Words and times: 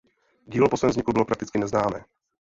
Dílo 0.47 0.69
po 0.69 0.77
svém 0.77 0.89
vzniku 0.91 1.13
bylo 1.13 1.25
prakticky 1.25 1.59
neznámé. 1.59 2.05